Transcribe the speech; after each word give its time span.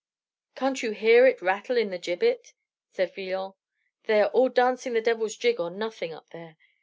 "Can't 0.55 0.81
you 0.81 0.93
hear 0.93 1.27
it 1.27 1.43
rattle 1.43 1.77
in 1.77 1.91
the 1.91 1.99
gibbet?" 1.99 2.53
said 2.89 3.13
Villon. 3.13 3.53
"They 4.05 4.19
are 4.21 4.29
all 4.29 4.49
dancing 4.49 4.93
the 4.93 4.99
devil's 5.01 5.35
jig 5.35 5.59
on 5.59 5.77
nothing, 5.77 6.11
up 6.11 6.31
there. 6.31 6.57